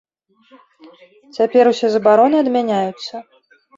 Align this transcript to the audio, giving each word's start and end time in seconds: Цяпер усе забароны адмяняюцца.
Цяпер 1.37 1.63
усе 1.73 1.87
забароны 1.97 2.35
адмяняюцца. 2.45 3.13